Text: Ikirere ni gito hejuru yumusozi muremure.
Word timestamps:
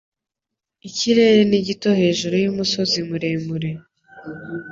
Ikirere 0.87 1.41
ni 1.49 1.59
gito 1.67 1.89
hejuru 1.99 2.35
yumusozi 2.43 2.99
muremure. 3.09 3.69